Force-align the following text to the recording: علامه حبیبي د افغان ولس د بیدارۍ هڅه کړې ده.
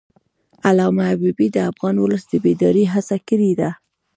علامه 0.67 1.03
حبیبي 1.11 1.47
د 1.51 1.57
افغان 1.71 1.95
ولس 1.99 2.23
د 2.27 2.33
بیدارۍ 2.43 2.85
هڅه 2.93 3.15
کړې 3.27 3.51
ده. 3.59 3.69